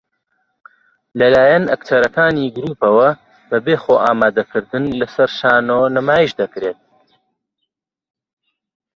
[1.19, 3.09] لە لایەن ئەکتەرەکانی گرووپەوە
[3.49, 6.77] بەبێ خۆئامادەکردن لەسەر شانۆ نمایش دەکرێن